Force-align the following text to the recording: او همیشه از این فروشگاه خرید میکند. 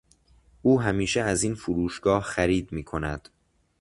او 0.61 0.81
همیشه 0.81 1.21
از 1.21 1.43
این 1.43 1.55
فروشگاه 1.55 2.23
خرید 2.23 2.71
میکند. 2.71 3.29